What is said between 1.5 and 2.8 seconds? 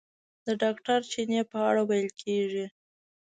په اړه ویل کېږي.